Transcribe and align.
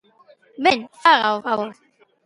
Ben, 0.65 0.79
faga 1.01 1.35
o 1.37 1.43
favor. 1.45 1.71